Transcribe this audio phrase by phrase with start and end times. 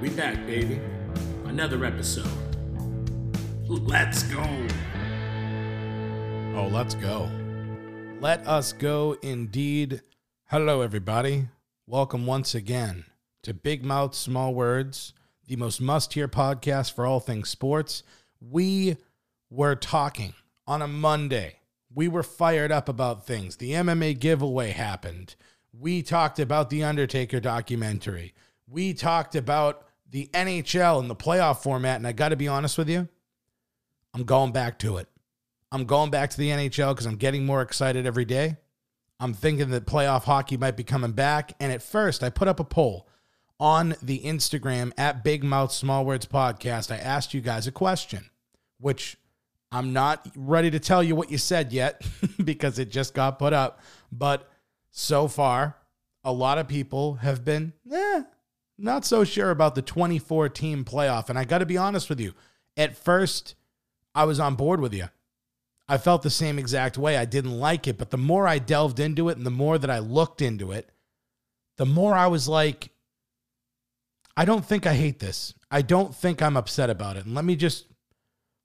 [0.00, 0.80] We back, baby.
[1.46, 2.30] Another episode.
[3.66, 4.44] Let's go.
[6.54, 7.28] Oh, let's go.
[8.20, 10.02] Let us go indeed.
[10.50, 11.48] Hello, everybody.
[11.84, 13.06] Welcome once again
[13.42, 15.14] to Big Mouth Small Words,
[15.48, 18.04] the most must hear podcast for all things sports.
[18.40, 18.98] We
[19.50, 20.34] were talking
[20.64, 21.56] on a Monday.
[21.92, 23.56] We were fired up about things.
[23.56, 25.34] The MMA giveaway happened.
[25.72, 28.32] We talked about the Undertaker documentary.
[28.68, 31.96] We talked about the NHL and the playoff format.
[31.96, 33.08] And I got to be honest with you,
[34.14, 35.08] I'm going back to it.
[35.70, 38.56] I'm going back to the NHL because I'm getting more excited every day.
[39.20, 41.52] I'm thinking that playoff hockey might be coming back.
[41.60, 43.08] And at first, I put up a poll
[43.60, 46.90] on the Instagram at Big Mouth Small Words Podcast.
[46.90, 48.30] I asked you guys a question,
[48.78, 49.16] which
[49.72, 52.06] I'm not ready to tell you what you said yet
[52.44, 53.80] because it just got put up.
[54.12, 54.48] But
[54.90, 55.76] so far,
[56.24, 58.22] a lot of people have been, eh,
[58.78, 61.28] not so sure about the 24 team playoff.
[61.28, 62.32] And I got to be honest with you.
[62.76, 63.56] At first,
[64.14, 65.08] I was on board with you.
[65.88, 67.16] I felt the same exact way.
[67.16, 67.98] I didn't like it.
[67.98, 70.90] But the more I delved into it and the more that I looked into it,
[71.76, 72.90] the more I was like,
[74.36, 75.54] I don't think I hate this.
[75.70, 77.24] I don't think I'm upset about it.
[77.24, 77.86] And let me just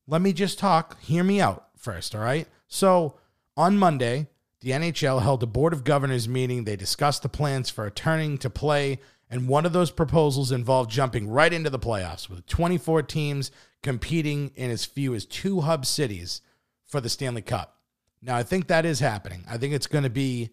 [0.07, 0.99] let me just talk.
[1.01, 2.47] Hear me out first, all right?
[2.67, 3.15] So,
[3.55, 4.27] on Monday,
[4.61, 6.63] the NHL held a board of governors meeting.
[6.63, 8.99] They discussed the plans for returning to play
[9.33, 13.49] and one of those proposals involved jumping right into the playoffs with 24 teams
[13.81, 16.41] competing in as few as two hub cities
[16.85, 17.79] for the Stanley Cup.
[18.21, 19.43] Now, I think that is happening.
[19.49, 20.51] I think it's going to be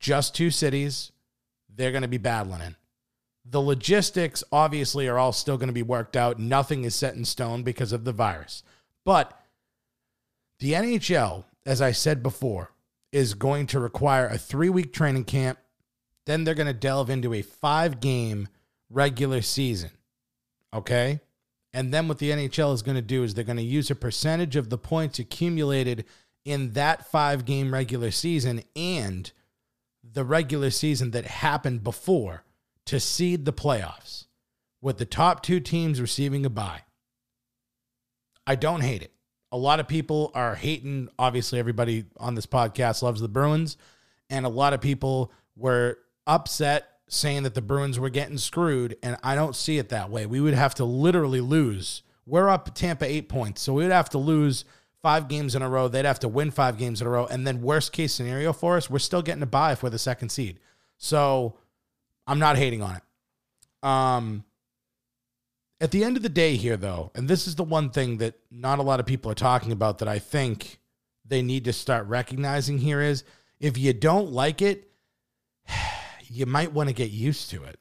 [0.00, 1.12] just two cities
[1.72, 2.74] they're going to be battling in.
[3.44, 6.36] The logistics, obviously, are all still going to be worked out.
[6.36, 8.64] Nothing is set in stone because of the virus.
[9.04, 9.40] But
[10.58, 12.72] the NHL, as I said before,
[13.12, 15.60] is going to require a three week training camp
[16.26, 18.48] then they're going to delve into a five game
[18.88, 19.90] regular season.
[20.74, 21.20] Okay.
[21.72, 23.94] And then what the NHL is going to do is they're going to use a
[23.94, 26.04] percentage of the points accumulated
[26.44, 29.30] in that five game regular season and
[30.02, 32.44] the regular season that happened before
[32.86, 34.26] to seed the playoffs,
[34.80, 36.82] with the top two teams receiving a bye.
[38.46, 39.12] I don't hate it.
[39.52, 41.08] A lot of people are hating.
[41.18, 43.76] Obviously, everybody on this podcast loves the Bruins,
[44.28, 45.98] and a lot of people were
[46.30, 50.26] upset saying that the Bruins were getting screwed, and I don't see it that way.
[50.26, 52.02] We would have to literally lose.
[52.24, 54.64] We're up Tampa eight points, so we would have to lose
[55.02, 55.88] five games in a row.
[55.88, 58.76] They'd have to win five games in a row, and then worst case scenario for
[58.76, 60.60] us, we're still getting a bye if we're the second seed.
[60.98, 61.56] So
[62.28, 63.02] I'm not hating on it.
[63.82, 64.44] Um,
[65.80, 68.34] at the end of the day, here though, and this is the one thing that
[68.52, 70.78] not a lot of people are talking about that I think
[71.24, 73.24] they need to start recognizing here is
[73.58, 74.92] if you don't like it
[76.30, 77.78] you might want to get used to it.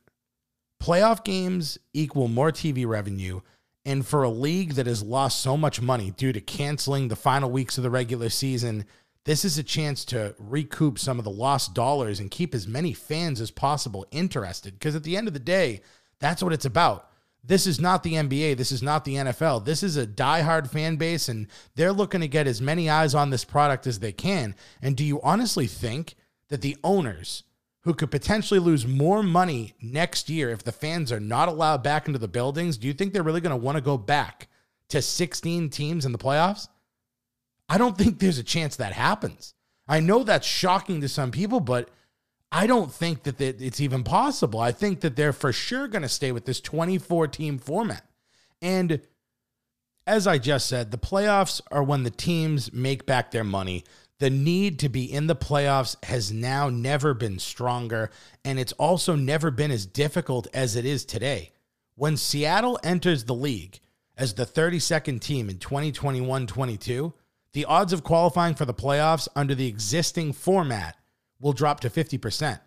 [0.81, 3.41] Playoff games equal more TV revenue.
[3.85, 7.49] And for a league that has lost so much money due to canceling the final
[7.49, 8.85] weeks of the regular season,
[9.25, 12.93] this is a chance to recoup some of the lost dollars and keep as many
[12.93, 14.73] fans as possible interested.
[14.73, 15.81] Because at the end of the day,
[16.19, 17.09] that's what it's about.
[17.43, 18.57] This is not the NBA.
[18.57, 19.65] This is not the NFL.
[19.65, 23.29] This is a diehard fan base, and they're looking to get as many eyes on
[23.29, 24.55] this product as they can.
[24.81, 26.15] And do you honestly think
[26.49, 27.43] that the owners
[27.89, 32.05] who could potentially lose more money next year if the fans are not allowed back
[32.05, 34.47] into the buildings, do you think they're really going to want to go back
[34.89, 36.67] to 16 teams in the playoffs?
[37.67, 39.55] I don't think there's a chance that happens.
[39.87, 41.89] I know that's shocking to some people, but
[42.51, 44.59] I don't think that it's even possible.
[44.59, 48.05] I think that they're for sure going to stay with this 24 team format.
[48.61, 49.01] And
[50.05, 53.83] as I just said, the playoffs are when the teams make back their money.
[54.19, 58.11] The need to be in the playoffs has now never been stronger,
[58.43, 61.51] and it's also never been as difficult as it is today.
[61.95, 63.79] When Seattle enters the league
[64.17, 67.13] as the 32nd team in 2021 22,
[67.53, 70.97] the odds of qualifying for the playoffs under the existing format
[71.39, 72.59] will drop to 50%.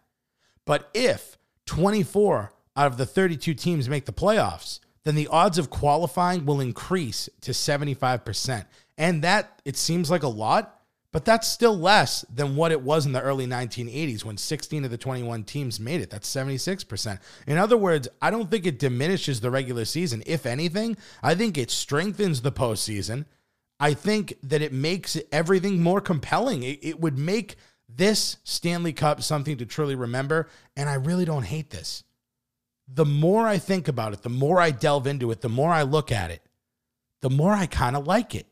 [0.65, 5.69] But if 24 out of the 32 teams make the playoffs, then the odds of
[5.69, 8.65] qualifying will increase to 75%.
[8.97, 10.82] And that, it seems like a lot,
[11.13, 14.91] But that's still less than what it was in the early 1980s when 16 of
[14.91, 16.09] the 21 teams made it.
[16.09, 17.21] That's 76%.
[17.47, 20.23] In other words, I don't think it diminishes the regular season.
[20.25, 23.27] If anything, I think it strengthens the postseason.
[23.79, 26.63] I think that it makes everything more compelling.
[26.63, 27.57] It, it would make
[27.91, 30.49] this Stanley Cup something to truly remember.
[30.77, 32.05] And I really don't hate this.
[32.89, 35.83] The more I think about it, the more I delve into it, the more I
[35.83, 36.43] look at it,
[37.21, 38.52] the more I kind of like it.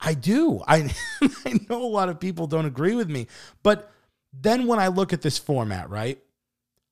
[0.00, 0.62] I do.
[0.66, 0.94] I,
[1.44, 3.26] I know a lot of people don't agree with me.
[3.62, 3.90] But
[4.32, 6.22] then when I look at this format, right?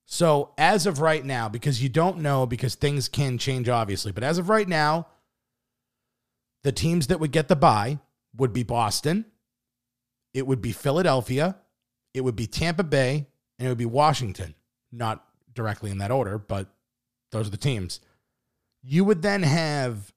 [0.06, 4.24] So as of right now, because you don't know, because things can change, obviously, but
[4.24, 5.06] as of right now,
[6.62, 7.98] the teams that would get the bye
[8.36, 9.26] would be Boston,
[10.32, 11.56] it would be Philadelphia,
[12.12, 13.26] it would be Tampa Bay,
[13.58, 14.54] and it would be Washington.
[14.92, 16.68] Not directly in that order, but
[17.32, 18.00] those are the teams.
[18.82, 20.12] You would then have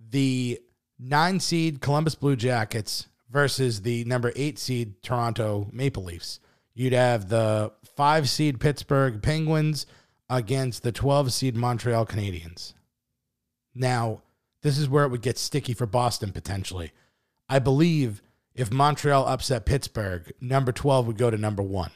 [0.00, 0.60] the
[0.98, 6.40] nine seed Columbus Blue Jackets versus the number eight seed Toronto Maple Leafs.
[6.74, 9.86] You'd have the five seed Pittsburgh Penguins
[10.28, 12.74] against the 12 seed Montreal Canadiens.
[13.74, 14.22] Now,
[14.62, 16.92] this is where it would get sticky for Boston potentially.
[17.48, 18.22] I believe
[18.54, 21.90] if Montreal upset Pittsburgh, number 12 would go to number one.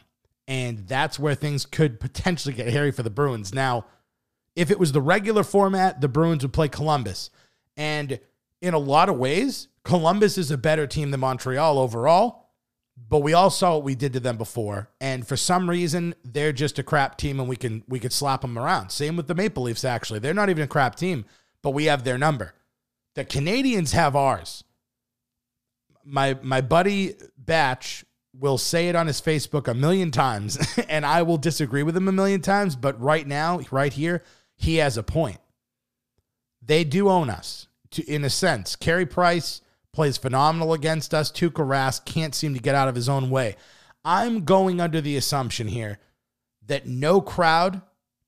[0.47, 3.55] And that's where things could potentially get hairy for the Bruins.
[3.55, 3.87] Now,
[4.57, 7.31] if it was the regular format, the Bruins would play Columbus.
[7.77, 8.21] And
[8.61, 12.51] in a lot of ways, Columbus is a better team than Montreal overall,
[13.09, 16.53] but we all saw what we did to them before, and for some reason, they're
[16.53, 18.91] just a crap team, and we can we could slap them around.
[18.91, 19.85] Same with the Maple Leafs.
[19.85, 21.25] Actually, they're not even a crap team,
[21.63, 22.55] but we have their number.
[23.15, 24.65] The Canadiens have ours.
[26.05, 28.05] My my buddy Batch
[28.39, 30.59] will say it on his Facebook a million times,
[30.89, 32.77] and I will disagree with him a million times.
[32.77, 34.23] But right now, right here,
[34.57, 35.39] he has a point.
[36.63, 38.77] They do own us to, in a sense.
[38.77, 39.61] Carey Price
[39.93, 41.31] plays phenomenal against us.
[41.31, 43.57] Tuukka Rask can't seem to get out of his own way.
[44.05, 45.99] I'm going under the assumption here
[46.67, 47.83] that no crowd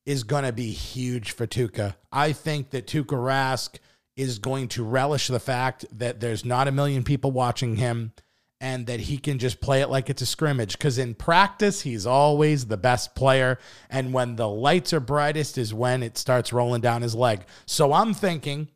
[0.05, 1.95] is going to be huge for Tuukka.
[2.11, 3.77] I think that Tuukka Rask
[4.17, 8.13] is going to relish the fact that there's not a million people watching him
[8.61, 10.73] and that he can just play it like it's a scrimmage.
[10.73, 13.59] Because in practice, he's always the best player.
[13.91, 17.45] And when the lights are brightest is when it starts rolling down his leg.
[17.67, 18.69] So I'm thinking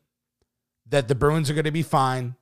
[0.88, 2.36] that the Bruins are going to be fine.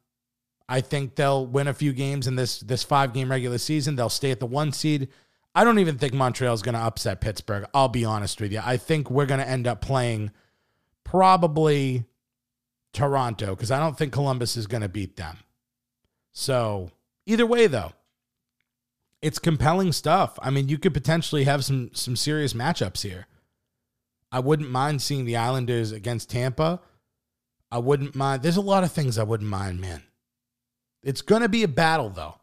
[0.68, 3.96] I think they'll win a few games in this this five game regular season.
[3.96, 5.08] They'll stay at the one seed.
[5.54, 7.66] I don't even think Montreal is going to upset Pittsburgh.
[7.72, 8.60] I'll be honest with you.
[8.64, 10.32] I think we're going to end up playing
[11.04, 12.04] probably
[12.92, 15.38] Toronto because I don't think Columbus is going to beat them.
[16.32, 16.90] So
[17.26, 17.92] either way, though,
[19.22, 20.38] it's compelling stuff.
[20.42, 23.26] I mean, you could potentially have some some serious matchups here.
[24.32, 26.80] I wouldn't mind seeing the Islanders against Tampa.
[27.74, 28.42] I wouldn't mind.
[28.42, 30.04] There's a lot of things I wouldn't mind, man.
[31.02, 32.36] It's going to be a battle though.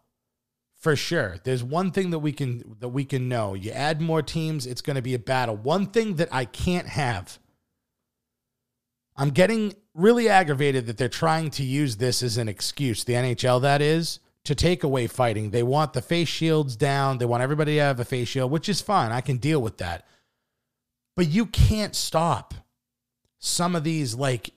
[0.76, 1.38] For sure.
[1.46, 3.54] There's one thing that we can that we can know.
[3.54, 5.56] You add more teams, it's going to be a battle.
[5.56, 7.40] One thing that I can't have.
[9.16, 13.62] I'm getting really aggravated that they're trying to use this as an excuse, the NHL
[13.62, 15.52] that is, to take away fighting.
[15.52, 17.20] They want the face shields down.
[17.20, 19.14] They want everybody to have a face shield, which is fine.
[19.14, 20.06] I can deal with that.
[21.16, 22.54] But you can't stop
[23.40, 24.52] some of these like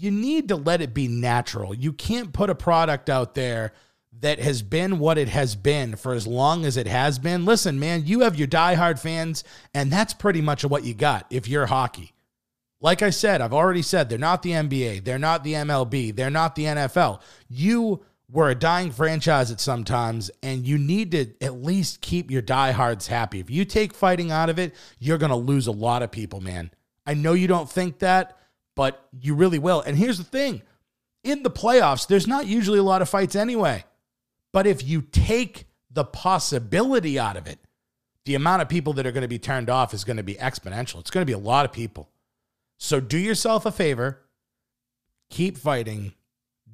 [0.00, 1.74] you need to let it be natural.
[1.74, 3.72] You can't put a product out there
[4.20, 7.44] that has been what it has been for as long as it has been.
[7.44, 9.44] Listen, man, you have your diehard fans,
[9.74, 12.12] and that's pretty much what you got if you're hockey.
[12.80, 16.30] Like I said, I've already said they're not the NBA, they're not the MLB, they're
[16.30, 17.20] not the NFL.
[17.48, 22.30] You were a dying franchise at some times, and you need to at least keep
[22.30, 23.40] your diehards happy.
[23.40, 26.40] If you take fighting out of it, you're going to lose a lot of people,
[26.40, 26.70] man.
[27.06, 28.38] I know you don't think that,
[28.76, 29.80] but you really will.
[29.80, 30.62] And here's the thing
[31.22, 33.84] in the playoffs, there's not usually a lot of fights anyway.
[34.52, 37.58] But if you take the possibility out of it,
[38.24, 40.34] the amount of people that are going to be turned off is going to be
[40.34, 41.00] exponential.
[41.00, 42.08] It's going to be a lot of people.
[42.78, 44.20] So do yourself a favor,
[45.28, 46.14] keep fighting,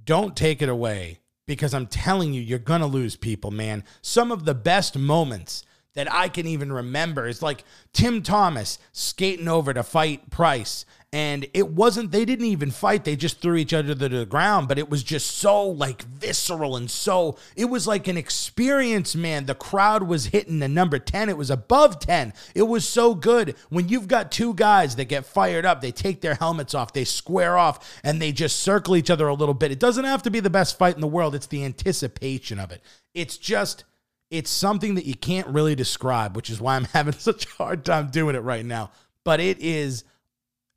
[0.04, 3.84] don't take it away because I'm telling you, you're going to lose people, man.
[4.02, 5.64] Some of the best moments
[5.96, 7.26] that I can even remember.
[7.26, 12.70] Is like Tim Thomas skating over to fight Price and it wasn't they didn't even
[12.70, 13.04] fight.
[13.04, 16.76] They just threw each other to the ground but it was just so like visceral
[16.76, 19.46] and so it was like an experience man.
[19.46, 23.56] The crowd was hitting the number 10 it was above 10 it was so good.
[23.70, 27.04] When you've got two guys that get fired up they take their helmets off they
[27.04, 29.72] square off and they just circle each other a little bit.
[29.72, 31.34] It doesn't have to be the best fight in the world.
[31.34, 32.82] It's the anticipation of it.
[33.14, 33.84] It's just
[34.30, 37.84] it's something that you can't really describe which is why i'm having such a hard
[37.84, 38.90] time doing it right now
[39.24, 40.04] but it is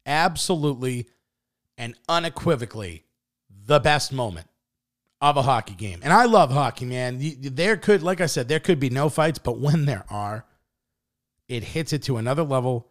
[0.05, 1.07] absolutely
[1.77, 3.05] and unequivocally
[3.65, 4.47] the best moment
[5.21, 5.99] of a hockey game.
[6.03, 7.19] And I love hockey, man.
[7.41, 10.45] There could, like I said, there could be no fights, but when there are,
[11.47, 12.89] it hits it to another level.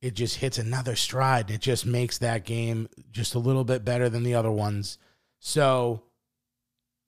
[0.00, 1.50] It just hits another stride.
[1.50, 4.98] It just makes that game just a little bit better than the other ones.
[5.38, 6.02] So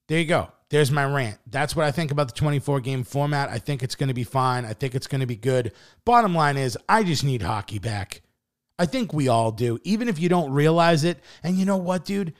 [0.08, 0.50] there you go.
[0.70, 1.38] There's my rant.
[1.46, 3.50] That's what I think about the 24 game format.
[3.50, 4.64] I think it's going to be fine.
[4.64, 5.72] I think it's going to be good.
[6.04, 8.22] Bottom line is, I just need hockey back.
[8.78, 11.20] I think we all do, even if you don't realize it.
[11.42, 12.34] And you know what, dude?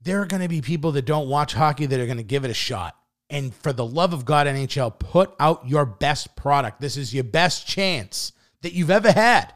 [0.00, 2.44] There are going to be people that don't watch hockey that are going to give
[2.44, 2.96] it a shot.
[3.28, 6.80] And for the love of God, NHL, put out your best product.
[6.80, 8.32] This is your best chance
[8.62, 9.52] that you've ever had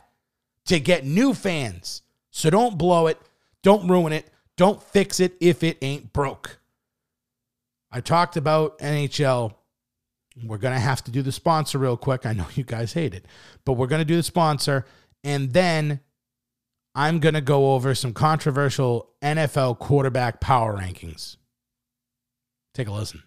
[0.66, 2.02] to get new fans.
[2.30, 3.20] So don't blow it.
[3.62, 4.30] Don't ruin it.
[4.56, 6.58] Don't fix it if it ain't broke.
[7.96, 9.54] I talked about NHL.
[10.44, 12.26] We're going to have to do the sponsor real quick.
[12.26, 13.24] I know you guys hate it,
[13.64, 14.84] but we're going to do the sponsor.
[15.24, 16.00] And then
[16.94, 21.38] I'm going to go over some controversial NFL quarterback power rankings.
[22.74, 23.22] Take a listen.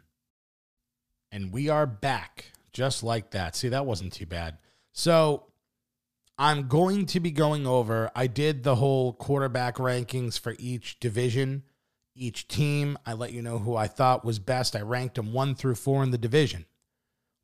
[1.32, 3.56] And we are back just like that.
[3.56, 4.60] See, that wasn't too bad.
[4.92, 5.46] So
[6.38, 11.64] I'm going to be going over, I did the whole quarterback rankings for each division,
[12.16, 12.98] each team.
[13.06, 14.76] I let you know who I thought was best.
[14.76, 16.66] I ranked them one through four in the division.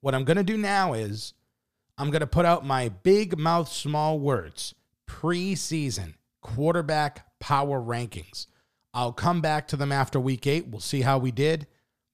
[0.02, 1.34] What I'm going to do now is
[1.98, 4.76] I'm going to put out my big mouth, small words
[5.08, 8.48] preseason quarterback power rankings.
[8.94, 10.68] I'll come back to them after week eight.
[10.68, 11.68] We'll see how we did.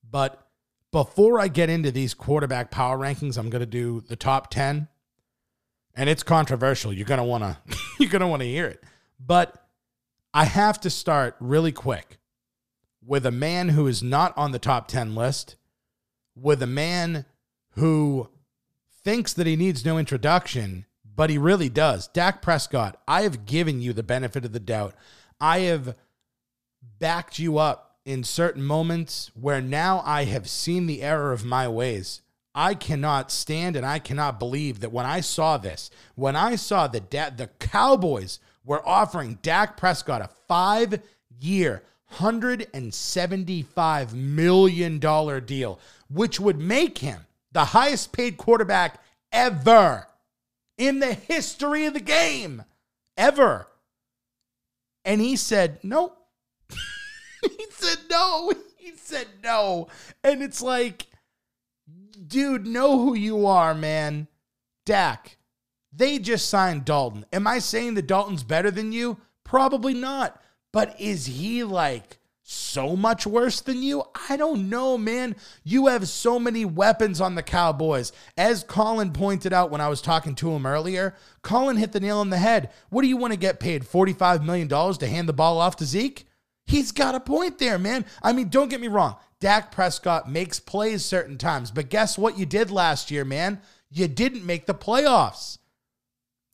[0.10, 0.48] But
[0.91, 4.88] before I get into these quarterback power rankings, I'm going to do the top 10.
[5.96, 6.93] And it's controversial.
[6.93, 7.58] You're going to want to
[8.00, 8.84] you're going to want to hear it.
[9.20, 9.55] But
[10.34, 12.17] I have to start really quick
[13.05, 15.55] with a man who is not on the top 10 list,
[16.36, 17.25] with a man
[17.72, 18.29] who
[19.03, 22.08] thinks that he needs no introduction, but he really does.
[22.08, 24.93] Dak Prescott, I have given you the benefit of the doubt.
[25.39, 25.96] I have
[27.00, 31.67] backed you up in certain moments where now I have seen the error of my
[31.67, 32.22] ways.
[32.53, 36.88] I cannot stand and I cannot believe that when I saw this, when I saw
[36.88, 41.01] that da- the Cowboys were offering Dak Prescott a five
[41.39, 45.00] year, $175 million
[45.46, 49.00] deal, which would make him the highest paid quarterback
[49.32, 50.08] ever
[50.77, 52.63] in the history of the game.
[53.18, 53.68] Ever.
[55.06, 56.13] And he said, no.
[57.41, 58.53] he said no.
[58.77, 59.88] He said no.
[60.24, 61.08] And it's like,
[62.27, 64.27] dude, know who you are, man.
[64.86, 65.38] Dak,
[65.94, 67.25] they just signed Dalton.
[67.32, 69.18] Am I saying that Dalton's better than you?
[69.44, 70.41] Probably not.
[70.74, 74.04] But is he like so much worse than you?
[74.30, 75.36] I don't know, man.
[75.63, 78.12] You have so many weapons on the Cowboys.
[78.38, 82.20] As Colin pointed out when I was talking to him earlier, Colin hit the nail
[82.20, 82.72] on the head.
[82.90, 83.84] What do you want to get paid?
[83.84, 86.25] $45 million to hand the ball off to Zeke?
[86.66, 88.06] He's got a point there, man.
[88.24, 89.18] I mean, don't get me wrong.
[89.40, 93.60] Dak Prescott makes plays certain times, but guess what you did last year, man?
[93.90, 95.58] You didn't make the playoffs.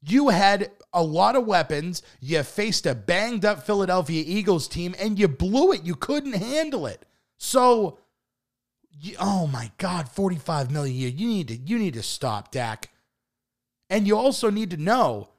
[0.02, 2.02] You had a lot of weapons.
[2.20, 5.84] You faced a banged up Philadelphia Eagles team and you blew it.
[5.84, 7.06] You couldn't handle it.
[7.38, 8.00] So,
[8.92, 11.10] you, oh my God, 45 million a year.
[11.10, 12.90] You need to, you need to stop, Dak.
[13.90, 15.30] And you also need to know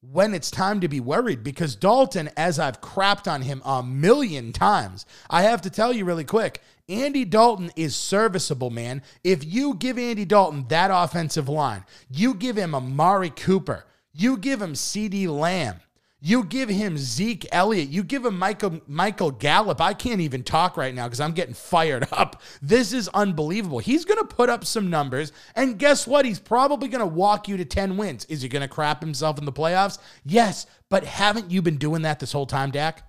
[0.00, 4.52] when it's time to be worried because Dalton, as I've crapped on him a million
[4.52, 9.02] times, I have to tell you really quick Andy Dalton is serviceable, man.
[9.22, 14.60] If you give Andy Dalton that offensive line, you give him Amari Cooper, you give
[14.60, 15.80] him CeeDee Lamb,
[16.22, 19.80] you give him Zeke Elliott, you give him Michael Michael Gallup.
[19.80, 22.42] I can't even talk right now because I'm getting fired up.
[22.60, 23.78] This is unbelievable.
[23.78, 26.26] He's going to put up some numbers, and guess what?
[26.26, 28.26] He's probably going to walk you to 10 wins.
[28.26, 29.98] Is he going to crap himself in the playoffs?
[30.24, 33.02] Yes, but haven't you been doing that this whole time, Dak?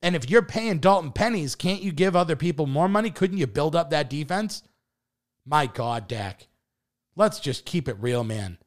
[0.00, 3.10] And if you're paying Dalton pennies, can't you give other people more money?
[3.10, 4.62] Couldn't you build up that defense?
[5.46, 6.48] My God, Dak.
[7.16, 8.58] Let's just keep it real, man.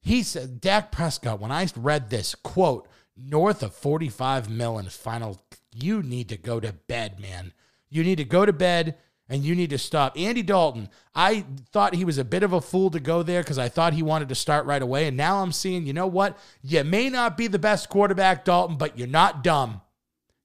[0.00, 5.42] He said, Dak Prescott, when I read this quote, north of 45 mil in final,
[5.72, 7.52] you need to go to bed, man.
[7.88, 8.96] You need to go to bed
[9.28, 10.18] and you need to stop.
[10.18, 13.58] Andy Dalton, I thought he was a bit of a fool to go there because
[13.58, 15.06] I thought he wanted to start right away.
[15.06, 16.36] And now I'm seeing, you know what?
[16.62, 19.82] You may not be the best quarterback, Dalton, but you're not dumb.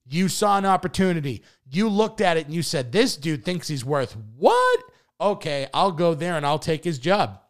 [0.08, 1.42] You saw an opportunity.
[1.68, 4.82] You looked at it and you said, This dude thinks he's worth what?
[5.20, 7.40] Okay, I'll go there and I'll take his job.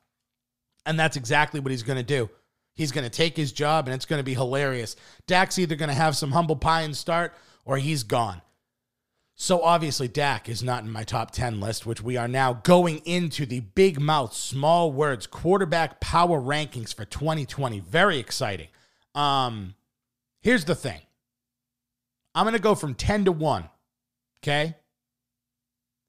[0.86, 2.30] And that's exactly what he's going to do.
[2.74, 4.96] He's going to take his job and it's going to be hilarious.
[5.26, 8.40] Dak's either going to have some humble pie and start or he's gone.
[9.34, 12.98] So obviously, Dak is not in my top 10 list, which we are now going
[13.04, 17.80] into the big mouth, small words quarterback power rankings for 2020.
[17.80, 18.68] Very exciting.
[19.14, 19.74] Um,
[20.40, 21.00] here's the thing
[22.34, 23.68] I'm going to go from 10 to 1
[24.46, 24.76] Okay.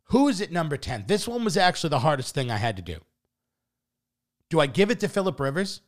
[0.09, 1.05] Who is at number 10?
[1.07, 2.99] This one was actually the hardest thing I had to do.
[4.49, 5.81] Do I give it to Philip Rivers?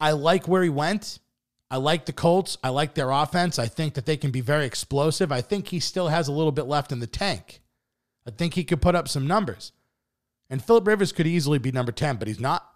[0.00, 1.18] I like where he went.
[1.70, 2.58] I like the Colts.
[2.62, 3.58] I like their offense.
[3.58, 5.32] I think that they can be very explosive.
[5.32, 7.62] I think he still has a little bit left in the tank.
[8.26, 9.72] I think he could put up some numbers.
[10.50, 12.68] And Philip Rivers could easily be number 10, but he's not.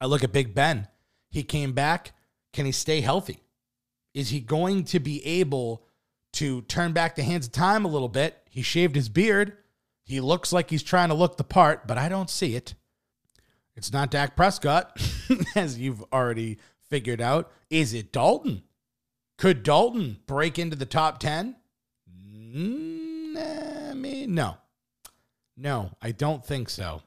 [0.00, 0.86] I look at Big Ben.
[1.28, 2.12] He came back.
[2.52, 3.42] Can he stay healthy?
[4.14, 5.84] Is he going to be able
[6.34, 8.36] to turn back the hands of time a little bit?
[8.48, 9.56] He shaved his beard.
[10.04, 12.74] He looks like he's trying to look the part, but I don't see it.
[13.80, 15.00] It's not Dak Prescott,
[15.56, 16.58] as you've already
[16.90, 17.50] figured out.
[17.70, 18.62] Is it Dalton?
[19.38, 21.56] Could Dalton break into the top 10?
[22.14, 24.58] Mm, nah, me, no.
[25.56, 27.00] No, I don't think so.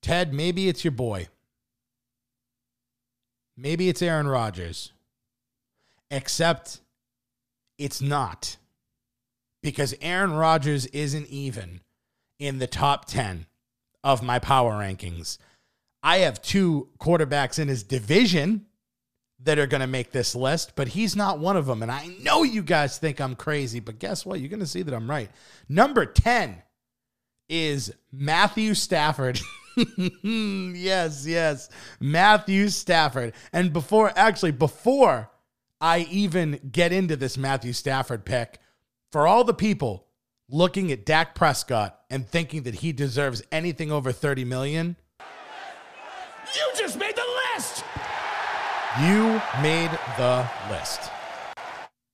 [0.00, 1.28] Ted, maybe it's your boy.
[3.58, 4.90] Maybe it's Aaron Rodgers.
[6.10, 6.80] Except
[7.76, 8.56] it's not.
[9.62, 11.82] Because Aaron Rodgers isn't even
[12.38, 13.44] in the top 10
[14.04, 15.38] of my power rankings.
[16.02, 18.66] I have two quarterbacks in his division
[19.42, 21.82] that are going to make this list, but he's not one of them.
[21.82, 24.38] And I know you guys think I'm crazy, but guess what?
[24.38, 25.30] You're going to see that I'm right.
[25.68, 26.62] Number 10
[27.48, 29.40] is Matthew Stafford.
[30.22, 31.68] yes, yes.
[32.00, 33.32] Matthew Stafford.
[33.52, 35.30] And before, actually, before
[35.80, 38.58] I even get into this Matthew Stafford pick,
[39.10, 40.06] for all the people
[40.48, 44.96] looking at Dak Prescott and thinking that he deserves anything over 30 million,
[46.54, 47.84] You just made the list!
[49.00, 51.10] you made the list.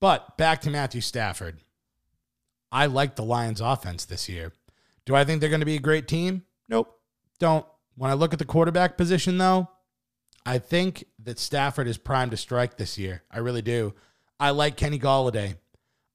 [0.00, 1.58] But back to Matthew Stafford.
[2.72, 4.52] I like the Lions offense this year.
[5.04, 6.44] Do I think they're going to be a great team?
[6.68, 6.99] Nope.
[7.38, 7.66] Don't.
[7.96, 9.68] When I look at the quarterback position, though,
[10.46, 13.25] I think that Stafford is primed to strike this year.
[13.30, 13.94] I really do.
[14.38, 15.56] I like Kenny Golladay.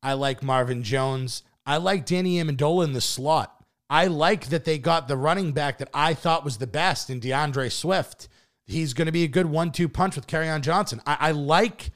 [0.02, 1.44] I like Marvin Jones.
[1.66, 3.52] I like Danny Amendola in the slot.
[3.90, 7.20] I like that they got the running back that I thought was the best in
[7.20, 8.28] D'Andre Swift.
[8.66, 11.02] He's going to be a good one-two punch with on Johnson.
[11.06, 11.92] I, I like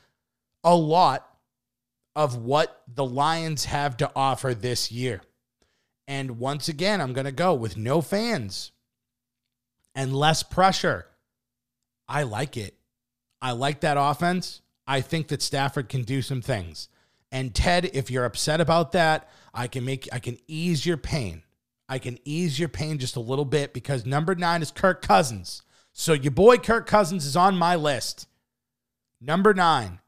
[0.64, 1.28] a lot
[2.16, 5.22] of what the Lions have to offer this year.
[6.08, 8.72] And once again, I'm going to go with no fans
[9.96, 11.06] and less pressure.
[12.08, 12.76] I like it.
[13.42, 14.62] I like that offense.
[14.88, 16.90] I think that Stafford can do some things.
[17.32, 21.44] And Ted, if you're upset about that, I can make I can ease your pain.
[21.88, 25.64] I can ease your pain just a little bit because number 9 is Kirk Cousins.
[25.92, 28.28] So your boy Kirk Cousins is on my list.
[29.20, 30.00] Number 9.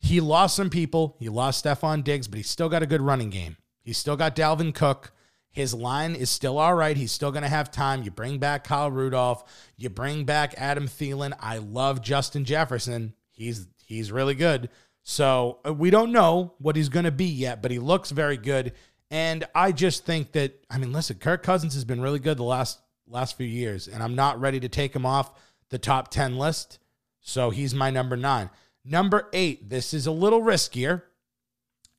[0.00, 1.16] He lost some people.
[1.20, 3.56] He lost Stefon Diggs, but he's still got a good running game.
[3.82, 5.12] He's still got Dalvin Cook.
[5.52, 6.96] His line is still all right.
[6.96, 8.02] He's still going to have time.
[8.02, 9.44] You bring back Kyle Rudolph.
[9.76, 11.34] You bring back Adam Thielen.
[11.38, 13.14] I love Justin Jefferson.
[13.30, 14.70] He's he's really good.
[15.02, 18.36] So uh, we don't know what he's going to be yet, but he looks very
[18.36, 18.72] good.
[19.10, 22.44] And I just think that I mean, listen, Kirk Cousins has been really good the
[22.44, 25.32] last last few years, and I'm not ready to take him off
[25.70, 26.78] the top ten list.
[27.20, 28.50] So he's my number nine.
[28.84, 29.68] Number eight.
[29.68, 31.02] This is a little riskier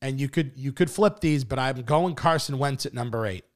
[0.04, 3.46] and you could you could flip these, but I'm going Carson Wentz at number eight.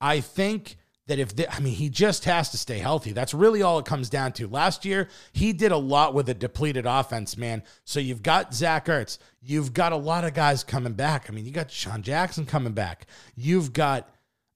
[0.00, 0.76] I think
[1.06, 3.12] that if I mean he just has to stay healthy.
[3.12, 4.48] That's really all it comes down to.
[4.48, 7.62] Last year he did a lot with a depleted offense, man.
[7.84, 11.26] So you've got Zach Ertz, you've got a lot of guys coming back.
[11.28, 14.08] I mean, you got Sean Jackson coming back, you've got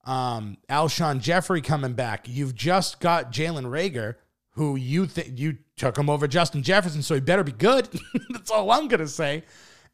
[0.05, 4.15] um, Alshon Jeffery coming back, you've just got Jalen Reagor,
[4.53, 7.89] who you think you took him over Justin Jefferson, so he better be good.
[8.31, 9.45] That's all I'm gonna say.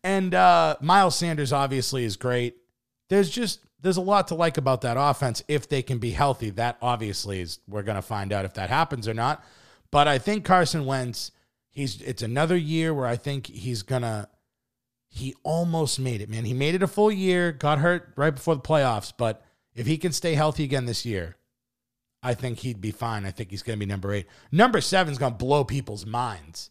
[0.05, 2.57] And uh, Miles Sanders obviously is great.
[3.09, 6.49] There's just there's a lot to like about that offense if they can be healthy.
[6.49, 9.45] That obviously is we're going to find out if that happens or not.
[9.91, 11.31] But I think Carson Wentz,
[11.71, 14.29] he's it's another year where I think he's gonna
[15.07, 16.47] he almost made it, man.
[16.47, 19.45] He made it a full year, got hurt right before the playoffs, but
[19.75, 21.37] if he can stay healthy again this year,
[22.23, 23.27] I think he'd be fine.
[23.27, 24.27] I think he's going to be number eight.
[24.51, 26.71] Number seven is going to blow people's minds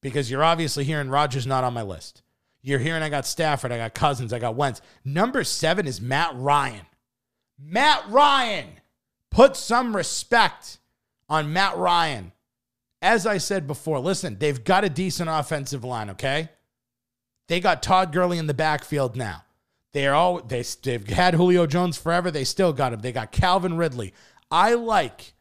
[0.00, 2.22] because you're obviously hearing Rodgers not on my list.
[2.66, 4.80] You're hearing I got Stafford, I got Cousins, I got Wentz.
[5.04, 6.86] Number seven is Matt Ryan.
[7.58, 8.68] Matt Ryan.
[9.30, 10.78] Put some respect
[11.28, 12.32] on Matt Ryan.
[13.02, 16.48] As I said before, listen, they've got a decent offensive line, okay?
[17.48, 19.44] They got Todd Gurley in the backfield now.
[19.92, 22.30] They are all they, they've had Julio Jones forever.
[22.30, 23.00] They still got him.
[23.00, 24.14] They got Calvin Ridley.
[24.50, 25.34] I like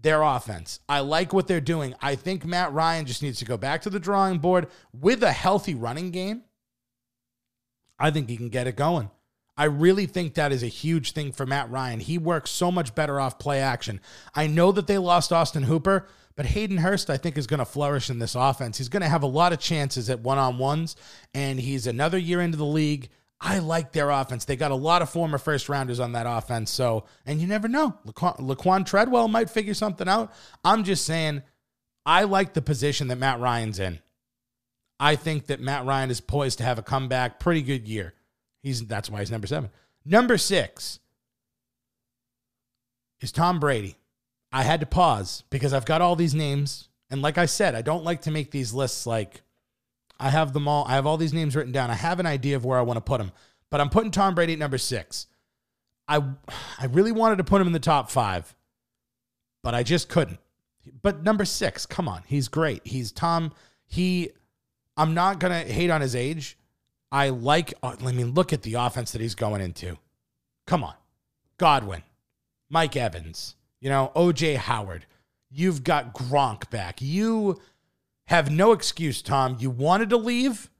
[0.00, 0.78] their offense.
[0.88, 1.96] I like what they're doing.
[2.00, 5.32] I think Matt Ryan just needs to go back to the drawing board with a
[5.32, 6.44] healthy running game
[8.02, 9.10] I think he can get it going.
[9.56, 12.00] I really think that is a huge thing for Matt Ryan.
[12.00, 14.00] He works so much better off play action.
[14.34, 17.64] I know that they lost Austin Hooper, but Hayden Hurst, I think, is going to
[17.64, 18.76] flourish in this offense.
[18.76, 20.96] He's going to have a lot of chances at one on ones,
[21.32, 23.08] and he's another year into the league.
[23.40, 24.46] I like their offense.
[24.46, 26.72] They got a lot of former first rounders on that offense.
[26.72, 27.96] So, and you never know.
[28.04, 30.32] Laquon, Laquon Treadwell might figure something out.
[30.64, 31.42] I'm just saying,
[32.04, 34.00] I like the position that Matt Ryan's in.
[35.02, 38.14] I think that Matt Ryan is poised to have a comeback, pretty good year.
[38.62, 39.68] He's that's why he's number seven.
[40.04, 41.00] Number six
[43.20, 43.96] is Tom Brady.
[44.52, 46.88] I had to pause because I've got all these names.
[47.10, 49.42] And like I said, I don't like to make these lists like
[50.20, 50.84] I have them all.
[50.86, 51.90] I have all these names written down.
[51.90, 53.32] I have an idea of where I want to put them,
[53.70, 55.26] but I'm putting Tom Brady at number six.
[56.06, 56.22] I
[56.78, 58.54] I really wanted to put him in the top five,
[59.64, 60.38] but I just couldn't.
[61.02, 62.86] But number six, come on, he's great.
[62.86, 63.52] He's Tom.
[63.84, 64.30] He,
[64.96, 66.58] I'm not gonna hate on his age.
[67.10, 67.74] I like.
[67.82, 69.98] uh, I mean, look at the offense that he's going into.
[70.66, 70.94] Come on,
[71.58, 72.02] Godwin,
[72.70, 75.06] Mike Evans, you know, OJ Howard.
[75.50, 77.02] You've got Gronk back.
[77.02, 77.60] You
[78.26, 79.56] have no excuse, Tom.
[79.60, 80.70] You wanted to leave,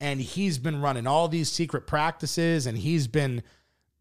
[0.00, 3.42] and he's been running all these secret practices, and he's been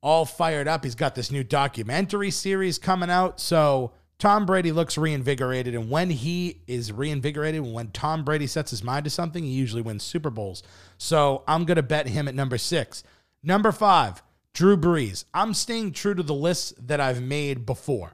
[0.02, 0.84] all fired up.
[0.84, 3.40] He's got this new documentary series coming out.
[3.40, 5.74] So Tom Brady looks reinvigorated.
[5.74, 9.82] And when he is reinvigorated, when Tom Brady sets his mind to something, he usually
[9.82, 10.62] wins Super Bowls.
[11.00, 13.04] So I'm going to bet him at number six.
[13.42, 14.22] Number five,
[14.54, 15.26] Drew Brees.
[15.34, 18.14] I'm staying true to the list that I've made before.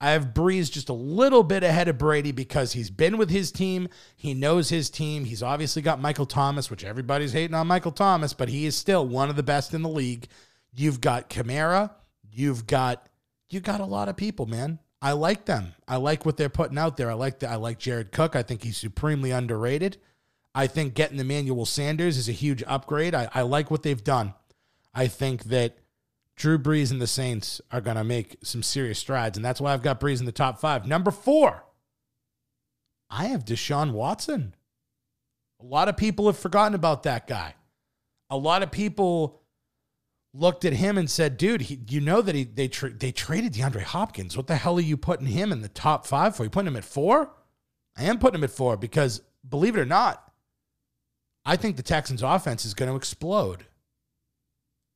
[0.00, 3.50] I have Brees just a little bit ahead of Brady because he's been with his
[3.50, 3.88] team.
[4.14, 5.24] He knows his team.
[5.24, 9.04] He's obviously got Michael Thomas, which everybody's hating on Michael Thomas, but he is still
[9.04, 10.28] one of the best in the league.
[10.72, 11.90] You've got Kamara.
[12.30, 13.08] You've got
[13.48, 14.78] you got a lot of people, man.
[15.02, 15.74] I like them.
[15.88, 17.10] I like what they're putting out there.
[17.10, 18.36] I like the, I like Jared Cook.
[18.36, 19.96] I think he's supremely underrated.
[20.54, 23.14] I think getting Emmanuel Sanders is a huge upgrade.
[23.14, 24.34] I, I like what they've done.
[24.92, 25.78] I think that
[26.36, 29.72] Drew Brees and the Saints are going to make some serious strides, and that's why
[29.72, 30.86] I've got Brees in the top five.
[30.86, 31.64] Number four,
[33.08, 34.54] I have Deshaun Watson.
[35.60, 37.54] A lot of people have forgotten about that guy.
[38.30, 39.39] A lot of people
[40.32, 43.54] looked at him and said, "Dude, he, you know that he they tra- they traded
[43.54, 44.36] DeAndre Hopkins.
[44.36, 46.44] What the hell are you putting him in the top five for?
[46.44, 47.32] You putting him at four?
[47.96, 50.32] I am putting him at four because believe it or not,
[51.44, 53.66] I think the Texans' offense is going to explode.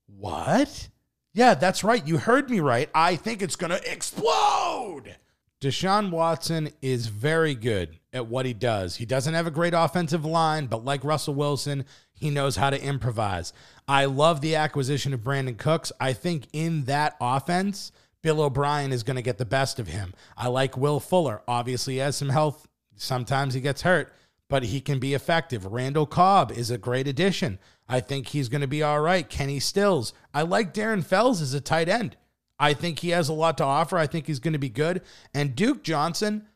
[0.07, 0.89] What?
[1.33, 2.07] Yeah, that's right.
[2.07, 2.89] You heard me right.
[2.95, 5.17] I think it's going to explode.
[5.61, 8.97] Deshaun Watson is very good at what he does.
[8.97, 11.87] He doesn't have a great offensive line, but like Russell Wilson,
[12.25, 13.53] he knows how to improvise.
[13.87, 15.93] I love the acquisition of Brandin Cooks.
[16.01, 20.15] I think in that offense, Bill O'Brien is going to get the best of him.
[20.35, 21.43] I like Will Fuller.
[21.47, 22.67] Obviously, he has some health.
[22.97, 24.11] Sometimes he gets hurt,
[24.49, 25.67] but he can be effective.
[25.67, 27.59] Randall Cobb is a great addition.
[27.91, 29.29] I think he's going to be all right.
[29.29, 30.15] Kenny Stills.
[30.33, 32.17] I like Darren Fells as a tight end.
[32.59, 33.99] I think he has a lot to offer.
[33.99, 35.03] I think he's going to be good.
[35.35, 36.47] And Duke Johnson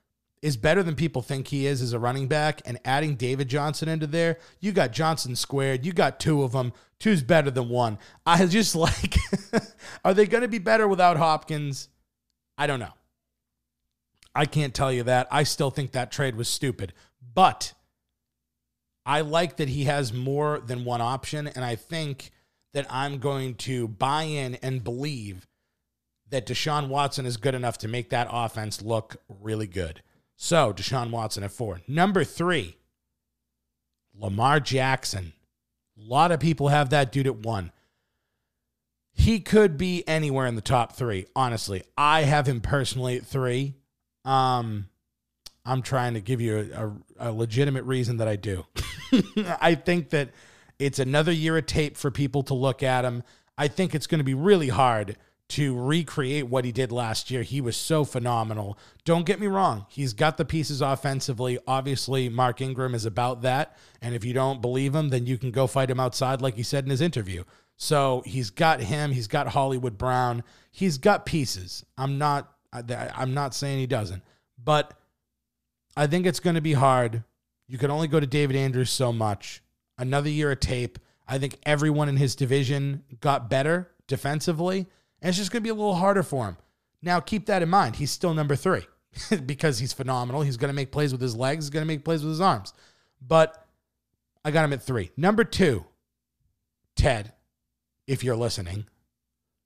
[0.43, 2.63] is better than people think he is as a running back.
[2.65, 5.85] And adding David Johnson into there, you got Johnson squared.
[5.85, 6.73] You got two of them.
[6.99, 7.99] Two's better than one.
[8.27, 9.17] I just like,
[10.05, 11.89] are they going to be better without Hopkins?
[12.57, 12.95] I don't know.
[14.35, 15.27] I can't tell you that.
[15.31, 16.93] I still think that trade was stupid.
[17.35, 17.75] But
[19.05, 21.47] I like that he has more than one option.
[21.49, 22.31] And I think
[22.75, 25.47] that I'm going to buy in and believe
[26.31, 30.03] that Deshaun Watson is good enough to make that offense look really good.
[30.41, 31.81] So, Deshaun Watson at four.
[31.89, 32.77] Number three,
[34.15, 35.33] Lamar Jackson.
[35.99, 37.73] A lot of people have that dude at one.
[39.11, 41.83] He could be anywhere in the top three, honestly.
[41.97, 43.75] I have him personally at three.
[44.25, 44.89] Um,
[45.67, 48.65] I'm trying to give you a, a, a legitimate reason that I do.
[49.61, 50.31] I think that
[50.79, 53.25] it's another year of tape for people to look at him.
[53.59, 55.17] I think it's going to be really hard
[55.49, 57.43] to recreate what he did last year.
[57.43, 58.79] He was so phenomenal.
[59.05, 61.59] Don't get me wrong, he's got the pieces offensively.
[61.67, 63.77] Obviously, Mark Ingram is about that.
[64.03, 66.63] And if you don't believe him, then you can go fight him outside, like he
[66.63, 67.45] said in his interview.
[67.77, 71.85] So he's got him, he's got Hollywood Brown, he's got pieces.
[71.97, 74.23] I'm not I'm not saying he doesn't,
[74.63, 74.93] but
[75.97, 77.25] I think it's going to be hard.
[77.67, 79.63] You can only go to David Andrews so much.
[79.97, 80.99] Another year of tape.
[81.27, 84.87] I think everyone in his division got better defensively.
[85.21, 86.57] And it's just going to be a little harder for him.
[87.03, 87.97] Now, keep that in mind.
[87.97, 88.87] He's still number three
[89.47, 90.43] because he's phenomenal.
[90.43, 92.41] He's going to make plays with his legs, he's going to make plays with his
[92.41, 92.73] arms.
[93.21, 93.67] But
[94.45, 95.11] I got him at three.
[95.17, 95.85] Number two,
[96.97, 97.33] Ted,
[98.07, 98.87] if you're listening,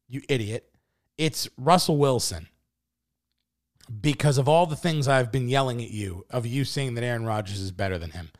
[0.08, 0.70] you idiot,
[1.18, 2.48] it's Russell Wilson.
[4.00, 7.26] Because of all the things I've been yelling at you, of you saying that Aaron
[7.26, 8.30] Rodgers is better than him.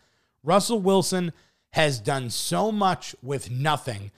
[0.42, 1.32] Russell Wilson
[1.70, 4.12] has done so much with nothing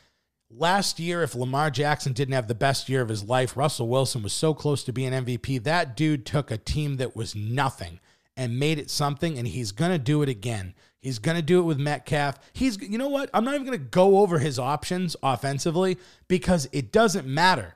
[0.56, 4.22] Last year, if Lamar Jackson didn't have the best year of his life, Russell Wilson
[4.22, 5.64] was so close to being MVP.
[5.64, 7.98] That dude took a team that was nothing
[8.36, 10.74] and made it something, and he's going to do it again.
[11.00, 12.38] He's going to do it with Metcalf.
[12.52, 13.30] He's, you know what?
[13.34, 17.74] I'm not even going to go over his options offensively because it doesn't matter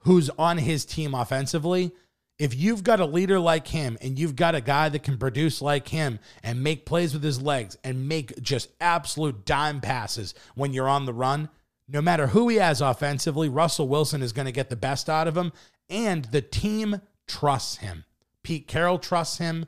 [0.00, 1.92] who's on his team offensively.
[2.36, 5.62] If you've got a leader like him and you've got a guy that can produce
[5.62, 10.72] like him and make plays with his legs and make just absolute dime passes when
[10.72, 11.48] you're on the run,
[11.88, 15.26] no matter who he has offensively, Russell Wilson is going to get the best out
[15.26, 15.52] of him.
[15.88, 18.04] And the team trusts him.
[18.42, 19.66] Pete Carroll trusts him.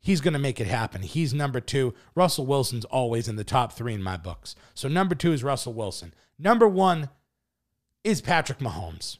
[0.00, 1.02] He's going to make it happen.
[1.02, 1.94] He's number two.
[2.14, 4.54] Russell Wilson's always in the top three in my books.
[4.74, 6.14] So number two is Russell Wilson.
[6.38, 7.08] Number one
[8.04, 9.18] is Patrick Mahomes.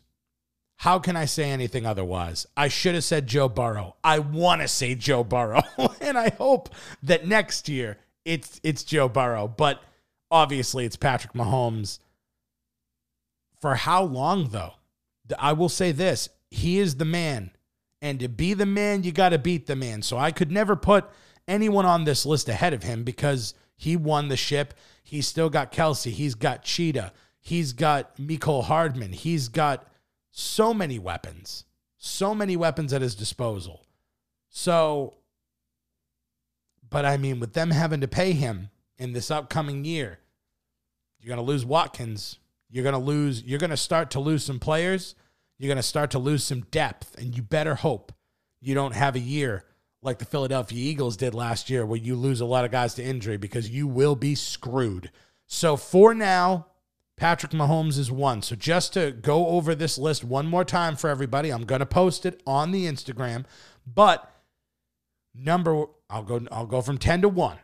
[0.78, 2.46] How can I say anything otherwise?
[2.56, 3.96] I should have said Joe Burrow.
[4.04, 5.62] I want to say Joe Burrow,
[6.00, 6.68] and I hope
[7.02, 9.82] that next year it's it's Joe Burrow, but
[10.30, 12.00] obviously it's Patrick Mahomes.
[13.64, 14.74] For how long though?
[15.38, 17.50] I will say this, he is the man.
[18.02, 20.02] And to be the man, you got to beat the man.
[20.02, 21.08] So I could never put
[21.48, 24.74] anyone on this list ahead of him because he won the ship.
[25.02, 26.10] He's still got Kelce.
[26.10, 27.14] He's got Cheetah.
[27.40, 29.14] He's got Mecole Hardman.
[29.14, 29.88] He's got
[30.30, 31.64] so many weapons,
[31.96, 33.86] so many weapons at his disposal.
[34.50, 35.14] So,
[36.90, 40.18] but I mean, with them having to pay him in this upcoming year,
[41.18, 42.40] you're going to lose Watkins.
[42.70, 45.14] You're going to lose, you're going to start to lose some players.
[45.58, 47.14] You're going to start to lose some depth.
[47.18, 48.12] And you better hope
[48.60, 49.64] you don't have a year
[50.02, 53.02] like the Philadelphia Eagles did last year, where you lose a lot of guys to
[53.02, 55.10] injury because you will be screwed.
[55.46, 56.66] So for now,
[57.16, 58.42] Patrick Mahomes is one.
[58.42, 61.86] So just to go over this list one more time for everybody, I'm going to
[61.86, 63.44] post it on the Instagram.
[63.86, 64.30] But
[65.34, 67.58] number I'll go I'll go from 10 to 1.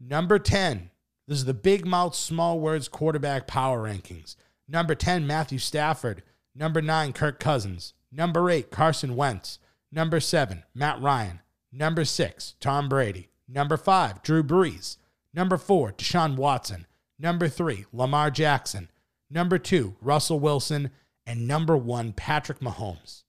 [0.00, 0.89] Number 10.
[1.30, 4.34] This is the big mouth small words quarterback power rankings.
[4.66, 6.24] Number 10 Matthew Stafford.
[6.56, 7.94] Number 9 Kirk Cousins.
[8.10, 9.60] Number 8 Carson Wentz.
[9.92, 11.38] Number 7 Matt Ryan.
[11.70, 13.28] Number 6 Tom Brady.
[13.46, 14.96] Number 5 Drew Brees.
[15.32, 16.88] Number 4 Deshaun Watson.
[17.16, 18.90] Number three, Lamar Jackson.
[19.30, 20.90] Number two, Russell Wilson.
[21.26, 23.22] And number one, Patrick Mahomes.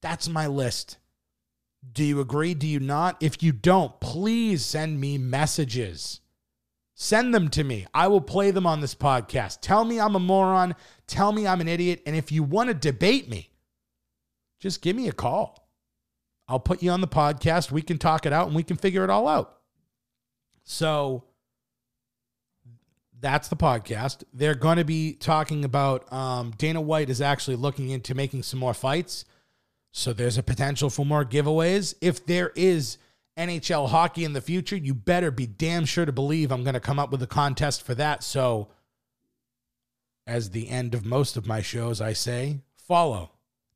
[0.00, 0.98] That's my list.
[1.92, 2.54] Do you agree?
[2.54, 3.16] Do you not?
[3.20, 6.19] If you don't, please send me messages.
[7.02, 7.86] Send them to me.
[7.94, 9.60] I will play them on this podcast.
[9.62, 10.74] Tell me I'm a moron.
[11.06, 12.02] Tell me I'm an idiot.
[12.04, 13.48] And if you want to debate me,
[14.58, 15.66] just give me a call.
[16.46, 17.70] I'll put you on the podcast.
[17.70, 19.60] We can talk it out and we can figure it all out.
[20.62, 21.24] So,
[23.18, 24.22] that's the podcast.
[24.34, 28.60] They're going to be talking about um, Dana White is actually looking into making some
[28.60, 29.24] more fights.
[29.90, 31.94] So there's a potential for more giveaways.
[32.02, 32.98] If there is
[33.48, 36.80] NHL hockey in the future, you better be damn sure to believe I'm going to
[36.80, 38.22] come up with a contest for that.
[38.22, 38.68] So,
[40.26, 43.32] as the end of most of my shows, I say follow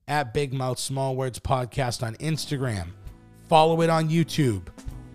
[0.06, 2.88] at Big Mouth Small Words Podcast on Instagram.
[3.48, 4.68] Follow it on YouTube.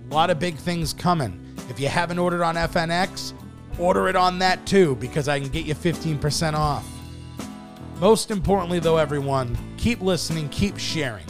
[0.09, 1.55] A lot of big things coming.
[1.69, 3.33] If you haven't ordered on FNX,
[3.79, 6.85] Order it on that too because I can get you 15% off.
[7.99, 11.25] Most importantly, though, everyone, keep listening, keep sharing,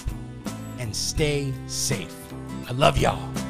[0.80, 2.19] and stay safe.
[2.70, 3.49] I love y'all.